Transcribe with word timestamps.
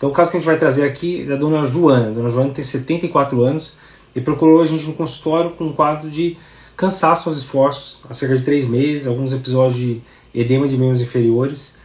Então 0.00 0.08
o 0.08 0.12
caso 0.14 0.30
que 0.30 0.38
a 0.38 0.40
gente 0.40 0.46
vai 0.46 0.56
trazer 0.56 0.84
aqui 0.84 1.24
é 1.24 1.26
da 1.26 1.36
dona 1.36 1.66
Joana. 1.66 2.06
A 2.06 2.10
dona 2.10 2.30
Joana 2.30 2.54
tem 2.54 2.64
74 2.64 3.42
anos 3.44 3.74
e 4.16 4.20
procurou 4.22 4.62
a 4.62 4.64
gente 4.64 4.86
no 4.86 4.94
consultório 4.94 5.50
com 5.50 5.64
um 5.64 5.72
quadro 5.74 6.08
de 6.08 6.38
cansaço 6.74 7.28
aos 7.28 7.36
esforços, 7.36 8.00
há 8.08 8.14
cerca 8.14 8.34
de 8.34 8.42
3 8.42 8.66
meses, 8.66 9.06
alguns 9.06 9.30
episódios 9.30 9.78
de 9.78 10.00
edema 10.34 10.66
de 10.66 10.78
membros 10.78 11.02
inferiores. 11.02 11.76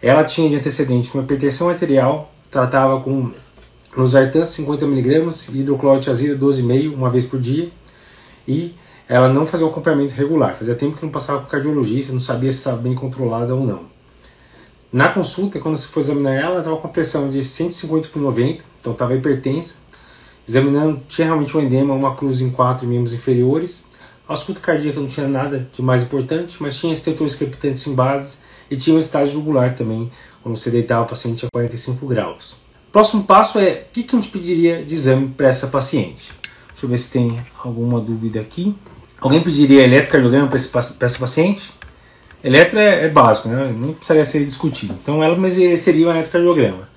Ela 0.00 0.24
tinha 0.24 0.48
de 0.48 0.56
antecedente 0.56 1.12
uma 1.12 1.22
hipertensão 1.22 1.68
arterial, 1.68 2.32
tratava 2.50 3.02
com 3.02 3.30
losartan 3.94 4.44
50mg 4.44 5.54
e 5.54 5.58
hidroclorotiazida 5.58 6.38
12,5 6.38 6.94
uma 6.94 7.10
vez 7.10 7.26
por 7.26 7.38
dia. 7.38 7.68
E 8.46 8.74
ela 9.06 9.28
não 9.30 9.46
fazia 9.46 9.66
o 9.66 9.68
acompanhamento 9.68 10.14
regular. 10.14 10.54
Fazia 10.54 10.74
tempo 10.74 10.96
que 10.96 11.04
não 11.04 11.12
passava 11.12 11.40
para 11.40 11.50
cardiologista, 11.50 12.14
não 12.14 12.20
sabia 12.20 12.50
se 12.50 12.56
estava 12.60 12.78
bem 12.78 12.94
controlada 12.94 13.54
ou 13.54 13.66
não. 13.66 13.97
Na 14.90 15.10
consulta, 15.10 15.60
quando 15.60 15.76
se 15.76 15.86
foi 15.88 16.02
examinar 16.02 16.34
ela, 16.34 16.50
ela 16.52 16.58
estava 16.60 16.76
com 16.78 16.88
pressão 16.88 17.28
de 17.28 17.44
150 17.44 18.08
por 18.08 18.22
90, 18.22 18.64
então 18.80 18.92
estava 18.92 19.14
hipertensa. 19.14 19.74
Examinando, 20.48 21.02
tinha 21.06 21.26
realmente 21.26 21.54
um 21.54 21.60
edema, 21.60 21.92
uma 21.92 22.14
cruz 22.14 22.40
em 22.40 22.50
quatro 22.50 22.86
membros 22.86 23.12
inferiores. 23.12 23.84
A 24.26 24.32
ausculta 24.32 24.62
cardíaca 24.62 24.98
não 24.98 25.06
tinha 25.06 25.28
nada 25.28 25.68
de 25.74 25.82
mais 25.82 26.02
importante, 26.02 26.56
mas 26.58 26.76
tinha 26.78 26.94
estetores 26.94 27.34
crepitantes 27.34 27.86
em 27.86 27.94
base 27.94 28.38
e 28.70 28.76
tinha 28.76 28.96
um 28.96 28.98
estágio 28.98 29.34
jugular 29.34 29.74
também, 29.74 30.10
quando 30.42 30.56
você 30.56 30.70
deitava 30.70 31.04
o 31.04 31.08
paciente 31.08 31.44
a 31.44 31.48
45 31.52 32.06
graus. 32.06 32.56
Próximo 32.90 33.24
passo 33.24 33.58
é 33.58 33.86
o 33.88 33.92
que, 33.92 34.02
que 34.02 34.16
a 34.16 34.18
gente 34.18 34.30
pediria 34.30 34.82
de 34.82 34.94
exame 34.94 35.28
para 35.28 35.48
essa 35.48 35.66
paciente. 35.66 36.32
Deixa 36.68 36.86
eu 36.86 36.88
ver 36.88 36.98
se 36.98 37.10
tem 37.10 37.44
alguma 37.62 38.00
dúvida 38.00 38.40
aqui. 38.40 38.74
Alguém 39.20 39.42
pediria 39.42 39.82
eletrocardiograma 39.82 40.48
para 40.48 40.58
essa 40.58 41.18
paciente? 41.18 41.77
Eletro 42.42 42.78
é, 42.78 43.06
é, 43.06 43.08
básico, 43.08 43.48
né? 43.48 43.74
não 43.76 43.92
precisaria 43.92 44.24
ser 44.24 44.44
discutido. 44.44 44.96
Então 45.02 45.22
ela 45.22 45.36
seria 45.76 46.06
o 46.06 46.10
eletrocardiograma. 46.10 46.88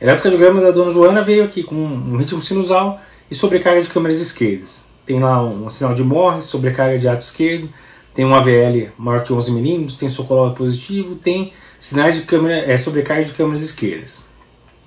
O 0.00 0.04
eletrocardiograma 0.04 0.60
da 0.60 0.70
dona 0.70 0.90
Joana 0.90 1.22
veio 1.22 1.44
aqui 1.44 1.62
com 1.62 1.76
um 1.76 2.16
ritmo 2.16 2.42
sinusal 2.42 3.00
e 3.30 3.34
sobrecarga 3.34 3.82
de 3.82 3.88
câmeras 3.88 4.20
esquerdas. 4.20 4.84
Tem 5.06 5.20
lá 5.20 5.42
um, 5.42 5.70
sinal 5.70 5.94
de 5.94 6.02
morre, 6.02 6.42
sobrecarga 6.42 6.98
de 6.98 7.08
ato 7.08 7.22
esquerdo, 7.22 7.68
tem 8.14 8.24
um 8.24 8.34
AVL 8.34 8.90
maior 8.98 9.22
que 9.22 9.32
11 9.32 9.52
milímetros, 9.52 9.96
tem 9.96 10.08
socolove 10.08 10.56
positivo, 10.56 11.14
tem 11.14 11.52
sinais 11.78 12.16
de 12.16 12.22
câmera, 12.22 12.58
é, 12.70 12.76
sobrecarga 12.76 13.24
de 13.24 13.32
câmeras 13.32 13.62
esquerdas. 13.62 14.28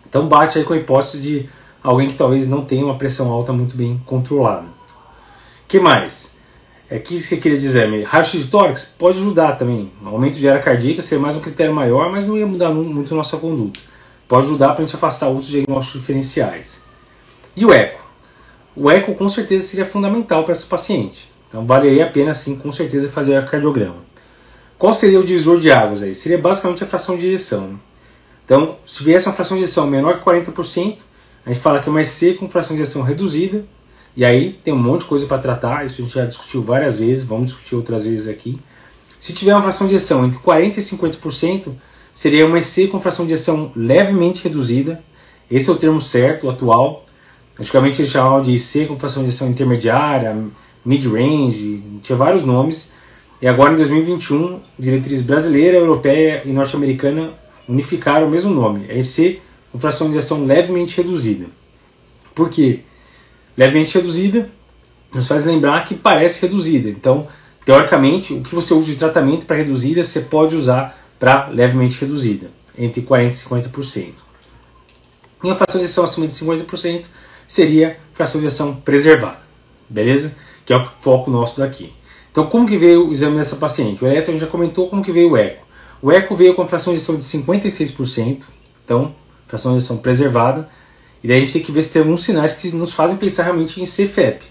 Então 0.07 0.27
bate 0.27 0.57
aí 0.57 0.63
com 0.63 0.73
a 0.73 0.77
hipótese 0.77 1.21
de 1.21 1.49
alguém 1.81 2.07
que 2.07 2.15
talvez 2.15 2.47
não 2.47 2.63
tenha 2.63 2.85
uma 2.85 2.97
pressão 2.97 3.31
alta 3.31 3.51
muito 3.53 3.75
bem 3.75 4.01
controlada. 4.05 4.65
que 5.67 5.79
mais? 5.79 6.34
É 6.87 6.99
que 6.99 7.19
você 7.19 7.37
queria 7.37 7.57
dizer, 7.57 8.03
raio-x 8.03 8.43
de 8.43 8.47
tórax 8.47 8.93
pode 8.97 9.17
ajudar 9.17 9.53
também. 9.53 9.91
Aumento 10.03 10.37
de 10.37 10.47
área 10.47 10.61
cardíaca 10.61 11.01
seria 11.01 11.21
mais 11.21 11.35
um 11.35 11.39
critério 11.39 11.73
maior, 11.73 12.11
mas 12.11 12.27
não 12.27 12.37
ia 12.37 12.45
mudar 12.45 12.71
muito 12.71 13.11
a 13.11 13.17
nossa 13.17 13.37
conduta. 13.37 13.79
Pode 14.27 14.45
ajudar 14.45 14.73
para 14.73 14.83
a 14.83 14.85
gente 14.85 14.95
afastar 14.95 15.27
outros 15.27 15.47
diagnósticos 15.47 16.01
diferenciais. 16.01 16.83
E 17.55 17.65
o 17.65 17.73
eco? 17.73 18.03
O 18.75 18.91
eco 18.91 19.15
com 19.15 19.27
certeza 19.27 19.65
seria 19.65 19.85
fundamental 19.85 20.43
para 20.43 20.53
esse 20.53 20.65
paciente. 20.65 21.31
Então 21.49 21.65
valeria 21.65 22.05
a 22.05 22.09
pena 22.09 22.35
sim, 22.35 22.55
com 22.55 22.71
certeza, 22.71 23.09
fazer 23.09 23.41
o 23.41 23.45
cardiograma. 23.45 24.03
Qual 24.77 24.93
seria 24.93 25.19
o 25.19 25.23
divisor 25.23 25.59
de 25.59 25.71
águas 25.71 26.03
aí? 26.03 26.13
Seria 26.13 26.37
basicamente 26.37 26.83
a 26.83 26.87
fração 26.87 27.17
de 27.17 27.25
ejeção. 27.27 27.79
Então, 28.43 28.77
se 28.85 29.03
viesse 29.03 29.27
uma 29.27 29.33
fração 29.33 29.57
de 29.57 29.63
ejeção 29.63 29.87
menor 29.87 30.19
que 30.19 30.25
40%, 30.25 30.97
a 31.45 31.49
gente 31.49 31.61
fala 31.61 31.79
que 31.79 31.89
é 31.89 31.91
uma 31.91 32.01
EC 32.01 32.37
com 32.37 32.49
fração 32.49 32.75
de 32.75 32.83
ejeção 32.83 33.01
reduzida, 33.01 33.65
e 34.15 34.23
aí 34.23 34.53
tem 34.63 34.73
um 34.73 34.77
monte 34.77 35.01
de 35.01 35.07
coisa 35.07 35.25
para 35.25 35.37
tratar, 35.37 35.85
isso 35.85 36.01
a 36.01 36.05
gente 36.05 36.15
já 36.15 36.25
discutiu 36.25 36.63
várias 36.63 36.99
vezes, 36.99 37.25
vamos 37.25 37.51
discutir 37.51 37.75
outras 37.75 38.05
vezes 38.05 38.27
aqui. 38.27 38.59
Se 39.19 39.33
tiver 39.33 39.53
uma 39.53 39.61
fração 39.61 39.87
de 39.87 39.95
ejeção 39.95 40.25
entre 40.25 40.39
40% 40.39 40.77
e 40.77 40.81
50%, 40.81 41.73
seria 42.13 42.45
uma 42.45 42.57
EC 42.57 42.89
com 42.89 43.01
fração 43.01 43.25
de 43.25 43.33
ejeção 43.33 43.71
levemente 43.75 44.43
reduzida. 44.43 45.03
Esse 45.51 45.69
é 45.69 45.73
o 45.73 45.75
termo 45.75 45.99
certo, 45.99 46.47
o 46.47 46.49
atual. 46.49 47.05
Antigamente 47.59 48.01
eles 48.01 48.11
chamavam 48.11 48.41
de 48.41 48.53
EC 48.53 48.87
com 48.87 48.97
fração 48.97 49.23
de 49.23 49.29
ejeção 49.29 49.49
intermediária, 49.49 50.37
mid-range, 50.85 51.83
tinha 52.01 52.15
vários 52.15 52.45
nomes. 52.45 52.93
E 53.41 53.47
agora 53.47 53.73
em 53.73 53.75
2021, 53.75 54.61
diretriz 54.79 55.21
brasileira, 55.21 55.77
europeia 55.77 56.41
e 56.45 56.53
norte-americana 56.53 57.33
unificaram 57.67 58.27
o 58.27 58.29
mesmo 58.29 58.53
nome, 58.53 58.85
é 58.87 58.99
EC 58.99 59.41
com 59.71 59.79
fração 59.79 60.09
de 60.09 60.17
ejeção 60.17 60.45
levemente 60.45 60.95
reduzida. 60.95 61.47
Por 62.33 62.49
quê? 62.49 62.81
Levemente 63.57 63.95
reduzida 63.95 64.49
nos 65.13 65.27
faz 65.27 65.45
lembrar 65.45 65.85
que 65.85 65.95
parece 65.95 66.41
reduzida. 66.41 66.89
Então, 66.89 67.27
teoricamente, 67.63 68.33
o 68.33 68.41
que 68.41 68.53
você 68.53 68.73
usa 68.73 68.91
de 68.91 68.97
tratamento 68.97 69.45
para 69.45 69.55
reduzida, 69.55 70.03
você 70.03 70.21
pode 70.21 70.55
usar 70.55 70.99
para 71.17 71.47
levemente 71.47 71.99
reduzida, 72.01 72.49
entre 72.77 73.01
40% 73.01 73.29
e 73.29 73.69
50%. 73.69 74.13
E 75.43 75.49
a 75.49 75.55
fração 75.55 75.79
de 75.79 75.85
ação 75.85 76.03
acima 76.03 76.27
de 76.27 76.33
50% 76.33 77.05
seria 77.47 77.97
fração 78.13 78.41
de 78.41 78.47
ação 78.47 78.75
preservada, 78.75 79.39
beleza? 79.89 80.35
Que 80.65 80.73
é 80.73 80.77
o 80.77 80.89
foco 81.01 81.29
nosso 81.31 81.59
daqui. 81.59 81.93
Então, 82.31 82.47
como 82.47 82.67
que 82.67 82.77
veio 82.77 83.07
o 83.07 83.11
exame 83.13 83.37
dessa 83.37 83.55
paciente? 83.55 84.03
O 84.03 84.07
eletro 84.07 84.37
já 84.37 84.47
comentou 84.47 84.89
como 84.89 85.03
que 85.03 85.11
veio 85.11 85.31
o 85.31 85.37
eco. 85.37 85.65
O 86.01 86.11
eco 86.11 86.35
veio 86.35 86.53
com 86.53 86.67
fração 86.67 86.93
de 86.93 86.99
ação 86.99 87.15
de 87.15 87.23
56%, 87.23 88.43
então, 88.83 89.15
fração 89.47 89.71
de 89.71 89.77
ação 89.77 89.97
preservada, 89.97 90.69
e 91.25 91.27
daí 91.27 91.37
a 91.37 91.39
gente 91.39 91.53
tem 91.53 91.63
que 91.63 91.71
ver 91.71 91.81
se 91.81 91.91
tem 91.91 92.03
alguns 92.03 92.23
sinais 92.23 92.53
que 92.53 92.71
nos 92.71 92.93
fazem 92.93 93.17
pensar 93.17 93.41
realmente 93.41 93.81
em 93.81 93.85
ser 93.87 94.07
FEP. 94.07 94.45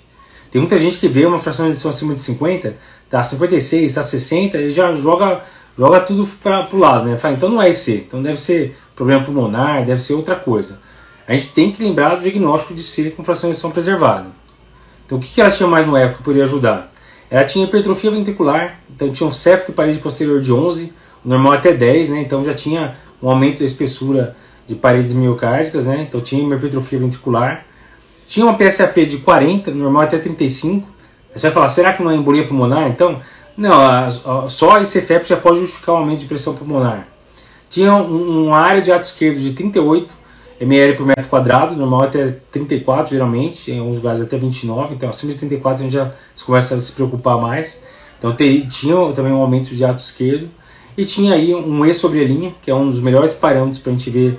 Tem 0.51 0.61
muita 0.61 0.77
gente 0.77 0.97
que 0.97 1.07
vê 1.07 1.25
uma 1.25 1.39
fração 1.39 1.67
de 1.67 1.71
edição 1.71 1.89
acima 1.89 2.15
de 2.15 2.19
50, 2.19 2.77
tá 3.09 3.23
56, 3.23 3.95
tá 3.95 4.03
60, 4.03 4.59
e 4.59 4.71
já 4.73 4.93
joga, 4.93 5.45
joga 5.79 6.01
tudo 6.01 6.29
para 6.43 6.69
o 6.73 6.77
lado, 6.77 7.09
né? 7.09 7.17
Fala, 7.17 7.35
então 7.35 7.49
não 7.49 7.63
é 7.63 7.71
IC, 7.71 8.07
então 8.09 8.21
deve 8.21 8.41
ser 8.41 8.77
problema 8.97 9.23
pulmonar, 9.23 9.85
deve 9.85 10.03
ser 10.03 10.15
outra 10.15 10.35
coisa. 10.35 10.81
A 11.29 11.35
gente 11.35 11.53
tem 11.53 11.71
que 11.71 11.81
lembrar 11.81 12.17
do 12.17 12.23
diagnóstico 12.23 12.75
de 12.75 12.83
ser 12.83 13.15
com 13.15 13.23
edição 13.23 13.71
preservada. 13.71 14.27
Então 15.07 15.19
o 15.19 15.21
que, 15.21 15.29
que 15.29 15.41
ela 15.41 15.53
tinha 15.53 15.69
mais 15.69 15.87
no 15.87 15.97
eco 15.97 16.19
que 16.19 16.25
poderia 16.25 16.43
ajudar? 16.43 16.93
Ela 17.31 17.45
tinha 17.45 17.67
hipertrofia 17.67 18.11
ventricular, 18.11 18.81
então 18.93 19.13
tinha 19.13 19.29
um 19.29 19.33
septo 19.33 19.71
de 19.71 19.77
parede 19.77 19.99
posterior 19.99 20.43
de 20.43 20.53
11, 20.53 20.93
o 21.25 21.29
normal 21.29 21.53
até 21.53 21.73
10, 21.73 22.09
né? 22.09 22.21
Então 22.21 22.45
já 22.45 22.53
tinha 22.53 22.97
um 23.23 23.31
aumento 23.31 23.61
da 23.61 23.65
espessura 23.65 24.37
de 24.67 24.75
paredes 24.75 25.13
miocárdicas, 25.13 25.87
né? 25.87 26.07
Então 26.09 26.21
tinha 26.21 26.43
hipertrofia 26.55 26.99
ventricular. 26.99 27.65
Tinha 28.27 28.47
uma 28.47 28.57
PSAP 28.57 29.05
de 29.07 29.19
40, 29.19 29.71
normal 29.73 30.03
até 30.03 30.19
35. 30.19 30.89
Você 31.35 31.43
vai 31.49 31.53
falar, 31.53 31.69
será 31.69 31.93
que 31.93 32.03
não 32.03 32.11
é 32.11 32.17
embolia 32.17 32.47
pulmonar? 32.47 32.89
Então, 32.89 33.21
não, 33.57 33.73
a, 33.73 34.07
a, 34.07 34.49
só 34.49 34.81
esse 34.81 34.99
EFEP 34.99 35.29
já 35.29 35.37
pode 35.37 35.61
justificar 35.61 35.95
o 35.95 35.99
aumento 35.99 36.21
de 36.21 36.27
pressão 36.27 36.55
pulmonar. 36.55 37.07
Tinha 37.69 37.95
um, 37.95 38.47
uma 38.47 38.59
área 38.59 38.81
de 38.81 38.93
ato 38.93 39.05
esquerdo 39.05 39.39
de 39.39 39.53
38 39.53 40.13
ml 40.61 40.97
por 40.97 41.07
metro 41.07 41.27
quadrado, 41.27 41.75
normal 41.75 42.05
até 42.05 42.37
34 42.51 43.13
geralmente, 43.13 43.71
em 43.71 43.81
alguns 43.81 43.97
lugares 43.97 44.21
até 44.21 44.39
29, 44.39 44.95
então 44.95 45.11
acima 45.11 45.33
de 45.33 45.39
34 45.39 45.81
a 45.81 45.83
gente 45.83 45.93
já 45.93 46.13
começa 46.47 46.77
a 46.77 46.81
se 46.81 46.93
preocupar 46.93 47.37
mais. 47.41 47.83
Então 48.19 48.35
tinha 48.71 48.97
também 49.13 49.33
um 49.33 49.41
aumento 49.41 49.75
de 49.75 49.85
ato 49.85 50.01
esquerdo. 50.01 50.49
E 50.97 51.05
tinha 51.05 51.35
aí 51.35 51.53
um 51.53 51.85
E 51.85 51.93
sobre 51.93 52.25
linha, 52.25 52.55
que 52.63 52.71
é 52.71 52.75
um 52.75 52.89
dos 52.89 53.01
melhores 53.01 53.35
parâmetros 53.35 53.81
para 53.81 53.93
a 53.93 53.97
gente 53.97 54.09
ver 54.11 54.39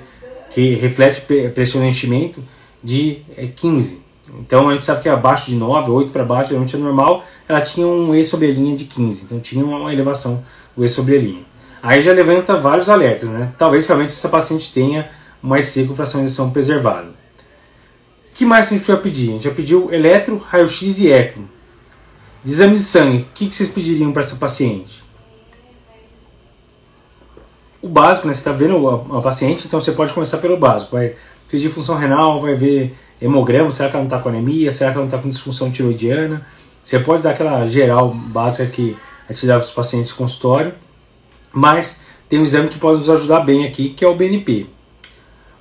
que 0.56 0.74
reflete 0.74 1.20
pressão 1.50 1.82
de 1.82 1.88
enchimento 1.88 2.42
de 2.82 3.18
15. 3.56 3.96
É, 3.96 4.32
então 4.40 4.70
a 4.70 4.72
gente 4.72 4.86
sabe 4.86 5.02
que 5.02 5.08
abaixo 5.10 5.50
de 5.50 5.54
9, 5.54 5.90
8 5.90 6.10
para 6.10 6.24
baixo, 6.24 6.48
geralmente 6.48 6.74
é 6.74 6.78
normal, 6.78 7.26
ela 7.46 7.60
tinha 7.60 7.86
um 7.86 8.14
E 8.14 8.24
sobre 8.24 8.48
a 8.48 8.50
linha 8.50 8.74
de 8.74 8.86
15, 8.86 9.24
então 9.26 9.38
tinha 9.38 9.62
uma 9.62 9.92
elevação 9.92 10.42
do 10.74 10.82
E 10.82 10.88
sobre 10.88 11.14
a 11.14 11.20
linha. 11.20 11.42
Aí 11.82 12.02
já 12.02 12.10
levanta 12.10 12.56
vários 12.56 12.88
alertas, 12.88 13.28
né? 13.28 13.52
Talvez 13.58 13.86
realmente 13.86 14.08
essa 14.08 14.30
paciente 14.30 14.72
tenha 14.72 15.10
com 15.42 15.94
fração 15.94 16.22
de 16.22 16.28
injeção 16.28 16.50
preservada. 16.50 17.08
O 17.08 18.34
que 18.34 18.46
mais 18.46 18.66
que 18.66 18.74
a 18.74 18.78
gente 18.78 18.86
vai 18.86 18.96
pedir? 18.96 19.28
A 19.28 19.32
gente 19.34 19.44
já 19.44 19.50
pediu 19.50 19.92
eletro, 19.92 20.38
raio-x 20.38 20.98
e 21.00 21.12
eco. 21.12 21.40
De 22.42 22.50
exame 22.50 22.76
de 22.76 22.82
sangue, 22.82 23.18
o 23.18 23.26
que, 23.34 23.46
que 23.46 23.54
vocês 23.54 23.68
pediriam 23.68 24.10
para 24.10 24.22
essa 24.22 24.36
paciente? 24.36 25.04
O 27.86 27.88
básico, 27.88 28.26
né? 28.26 28.34
Você 28.34 28.40
está 28.40 28.52
vendo 28.52 28.88
a, 28.88 29.18
a, 29.18 29.22
paciente, 29.22 29.66
então 29.66 29.80
você 29.80 29.92
pode 29.92 30.12
começar 30.12 30.38
pelo 30.38 30.56
básico. 30.56 30.96
Vai 30.96 31.14
pedir 31.48 31.70
função 31.70 31.96
renal, 31.96 32.40
vai 32.40 32.54
ver 32.54 32.94
hemograma, 33.20 33.70
será 33.70 33.88
que 33.88 33.96
ela 33.96 34.02
não 34.02 34.08
está 34.08 34.18
com 34.18 34.28
anemia, 34.28 34.72
será 34.72 34.90
que 34.90 34.96
ela 34.96 35.06
não 35.06 35.10
está 35.10 35.22
com 35.22 35.28
disfunção 35.28 35.70
tiroidiana. 35.70 36.46
Você 36.82 36.98
pode 36.98 37.22
dar 37.22 37.30
aquela 37.30 37.66
geral 37.66 38.12
básica 38.12 38.66
que 38.66 38.96
a 39.28 39.32
gente 39.32 39.46
dá 39.46 39.54
para 39.54 39.64
os 39.64 39.70
pacientes 39.70 40.10
de 40.10 40.14
consultório, 40.14 40.72
mas 41.52 42.00
tem 42.28 42.38
um 42.38 42.44
exame 42.44 42.68
que 42.68 42.78
pode 42.78 42.98
nos 42.98 43.10
ajudar 43.10 43.40
bem 43.40 43.66
aqui, 43.66 43.90
que 43.90 44.04
é 44.04 44.08
o 44.08 44.14
BNP. 44.14 44.66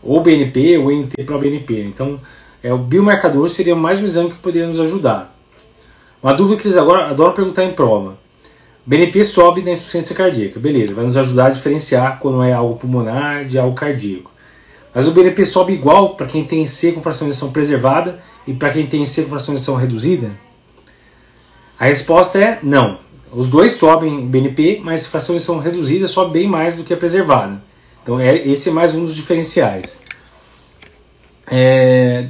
Ou 0.03 0.21
BNP 0.21 0.77
ou 0.77 0.91
NT 0.91 1.23
para 1.23 1.35
o 1.35 1.39
BNP. 1.39 1.83
Então, 1.83 2.19
é, 2.61 2.73
o 2.73 2.77
biomarcador 2.77 3.49
seria 3.49 3.75
mais 3.75 3.99
um 3.99 4.05
exame 4.05 4.31
que 4.31 4.37
poderia 4.37 4.67
nos 4.67 4.79
ajudar. 4.79 5.35
Uma 6.21 6.33
dúvida 6.33 6.61
que 6.61 6.67
eles 6.67 6.77
agora 6.77 7.09
adoram 7.09 7.33
perguntar 7.33 7.63
em 7.63 7.73
prova. 7.73 8.17
BNP 8.85 9.25
sobe 9.25 9.63
na 9.63 9.71
insuficiência 9.71 10.15
cardíaca, 10.15 10.59
beleza, 10.59 10.93
vai 10.93 11.05
nos 11.05 11.17
ajudar 11.17 11.47
a 11.47 11.49
diferenciar 11.49 12.19
quando 12.19 12.43
é 12.43 12.53
algo 12.53 12.75
pulmonar 12.75 13.45
de 13.45 13.57
algo 13.57 13.75
cardíaco. 13.75 14.31
Mas 14.93 15.07
o 15.07 15.11
BNP 15.11 15.43
sobe 15.45 15.73
igual 15.73 16.15
para 16.15 16.27
quem 16.27 16.45
tem 16.45 16.67
C 16.67 16.91
com 16.91 17.09
ejeção 17.09 17.51
preservada 17.51 18.19
e 18.45 18.53
para 18.53 18.71
quem 18.71 18.85
tem 18.85 19.05
C 19.05 19.23
com 19.23 19.35
ejeção 19.35 19.75
reduzida? 19.75 20.29
A 21.79 21.85
resposta 21.85 22.37
é 22.37 22.59
não. 22.61 22.99
Os 23.31 23.47
dois 23.47 23.73
sobem 23.73 24.25
BNP, 24.27 24.79
mas 24.83 25.13
ejeção 25.13 25.59
reduzida 25.59 26.07
sobe 26.07 26.39
bem 26.39 26.47
mais 26.47 26.75
do 26.75 26.83
que 26.83 26.93
a 26.93 26.97
preservada. 26.97 27.61
Então 28.03 28.19
é, 28.19 28.37
esse 28.47 28.69
é 28.69 28.71
mais 28.71 28.93
um 28.93 29.03
dos 29.03 29.15
diferenciais. 29.15 29.99
é, 31.47 32.27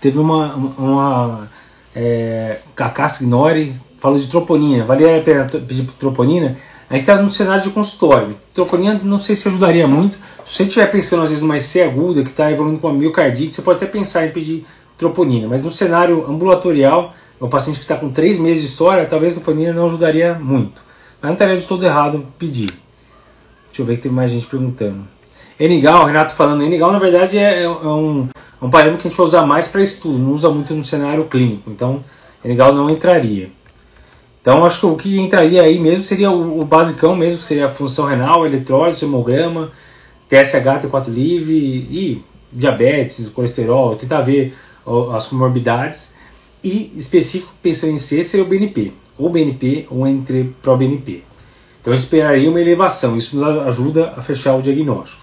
teve 0.00 0.18
uma, 0.18 0.54
uma 0.54 1.48
é, 1.94 2.58
Kaká 2.74 3.08
Signori 3.08 3.72
falou 4.02 4.18
de 4.18 4.26
troponina. 4.26 4.84
Valeria 4.84 5.18
a 5.18 5.44
pedir 5.60 5.84
troponina? 5.96 6.56
A 6.90 6.94
gente 6.94 7.02
está 7.02 7.22
num 7.22 7.30
cenário 7.30 7.62
de 7.62 7.70
consultório. 7.70 8.36
Troponina 8.52 9.00
não 9.04 9.18
sei 9.18 9.36
se 9.36 9.46
ajudaria 9.46 9.86
muito. 9.86 10.18
Se 10.44 10.56
você 10.56 10.62
estiver 10.64 10.90
pensando 10.90 11.22
às 11.22 11.28
vezes 11.28 11.40
numa 11.40 11.56
IC 11.56 11.82
aguda 11.82 12.24
que 12.24 12.30
está 12.30 12.50
evoluindo 12.50 12.80
com 12.80 12.88
uma 12.88 12.98
miocardite, 12.98 13.54
você 13.54 13.62
pode 13.62 13.76
até 13.76 13.86
pensar 13.86 14.26
em 14.26 14.32
pedir 14.32 14.66
troponina. 14.98 15.46
Mas 15.46 15.62
no 15.62 15.70
cenário 15.70 16.28
ambulatorial, 16.28 17.14
o 17.38 17.48
paciente 17.48 17.76
que 17.76 17.84
está 17.84 17.96
com 17.96 18.10
3 18.10 18.40
meses 18.40 18.64
de 18.64 18.68
história, 18.70 19.06
talvez 19.06 19.34
troponina 19.34 19.72
não 19.72 19.86
ajudaria 19.86 20.34
muito. 20.34 20.82
Mas 21.20 21.28
não 21.28 21.34
estaria 21.34 21.56
de 21.56 21.66
todo 21.66 21.86
errado 21.86 22.26
pedir. 22.36 22.70
Deixa 23.68 23.82
eu 23.82 23.86
ver 23.86 23.96
que 23.96 24.02
tem 24.02 24.12
mais 24.12 24.32
gente 24.32 24.46
perguntando. 24.46 25.06
Enigal, 25.60 26.04
Renato 26.04 26.34
falando, 26.34 26.64
Enigal 26.64 26.90
na 26.90 26.98
verdade 26.98 27.38
é, 27.38 27.62
é, 27.62 27.68
um, 27.68 28.28
é 28.60 28.64
um 28.64 28.68
parâmetro 28.68 29.02
que 29.02 29.06
a 29.06 29.10
gente 29.10 29.16
vai 29.16 29.26
usar 29.26 29.46
mais 29.46 29.68
para 29.68 29.80
estudo, 29.80 30.18
não 30.18 30.32
usa 30.32 30.50
muito 30.50 30.74
no 30.74 30.82
cenário 30.82 31.24
clínico, 31.26 31.70
então 31.70 32.00
Enigal 32.44 32.74
não 32.74 32.90
entraria. 32.90 33.50
Então 34.42 34.64
acho 34.64 34.80
que 34.80 34.86
o 34.86 34.96
que 34.96 35.20
entraria 35.20 35.62
aí 35.62 35.78
mesmo 35.78 36.02
seria 36.02 36.30
o, 36.30 36.60
o 36.60 36.64
basicão 36.64 37.14
mesmo, 37.14 37.40
seria 37.40 37.66
a 37.66 37.70
função 37.70 38.06
renal, 38.06 38.44
eletrólise, 38.44 39.04
hemograma, 39.04 39.70
TSH, 40.28 40.82
T4 40.82 41.08
livre 41.08 41.54
e 41.54 42.24
diabetes, 42.52 43.28
colesterol, 43.28 43.94
tentar 43.94 44.20
ver 44.20 44.54
as 45.14 45.28
comorbidades 45.28 46.16
e 46.62 46.92
específico 46.96 47.52
pensando 47.62 47.92
em 47.92 47.98
C 47.98 48.24
seria 48.24 48.44
o 48.44 48.48
BNP, 48.48 48.92
ou 49.16 49.30
BNP 49.30 49.86
ou 49.88 50.06
entre 50.06 50.52
pro 50.60 50.76
BNP. 50.76 51.22
Então 51.80 51.94
esperaria 51.94 52.50
uma 52.50 52.60
elevação, 52.60 53.16
isso 53.16 53.36
nos 53.36 53.66
ajuda 53.66 54.14
a 54.16 54.20
fechar 54.20 54.54
o 54.54 54.62
diagnóstico. 54.62 55.22